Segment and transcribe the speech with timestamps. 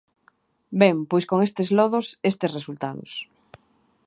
[0.81, 3.11] Ben, pois con estes lodos, estes resultados.